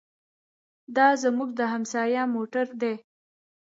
[0.95, 2.93] دا زموږ د همسایه موټر دی.